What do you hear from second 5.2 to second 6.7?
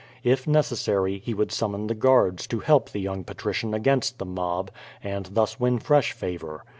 thus win fresh favor.